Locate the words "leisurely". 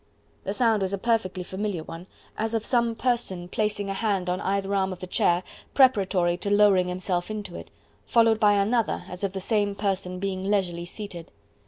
10.43-10.85